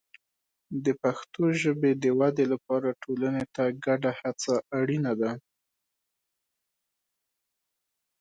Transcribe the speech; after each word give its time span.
د 0.83 0.87
پښتو 1.01 1.43
ژبې 1.61 1.91
د 2.03 2.05
ودې 2.19 2.45
لپاره 2.53 2.97
ټولنې 3.03 3.43
ته 3.55 3.63
ګډه 3.85 4.11
هڅه 4.21 4.53
اړینه 4.77 5.13
ده. 5.21 5.31